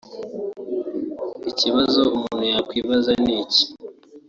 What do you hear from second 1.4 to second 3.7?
Ikibazo umuntu yakwibaza ni iki